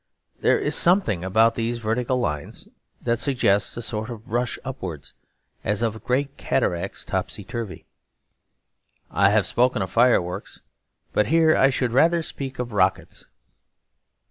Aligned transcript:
There 0.39 0.57
is 0.57 0.73
something 0.73 1.23
about 1.23 1.53
these 1.53 1.77
vertical 1.77 2.19
lines 2.19 2.67
that 3.03 3.19
suggests 3.19 3.77
a 3.77 3.83
sort 3.83 4.09
of 4.09 4.31
rush 4.31 4.57
upwards, 4.65 5.13
as 5.63 5.83
of 5.83 6.03
great 6.03 6.37
cataracts 6.37 7.05
topsy 7.05 7.43
turvy. 7.43 7.85
I 9.11 9.29
have 9.29 9.45
spoken 9.45 9.83
of 9.83 9.91
fireworks, 9.91 10.61
but 11.13 11.27
here 11.27 11.55
I 11.55 11.69
should 11.69 11.91
rather 11.91 12.23
speak 12.23 12.57
of 12.57 12.73
rockets. 12.73 13.27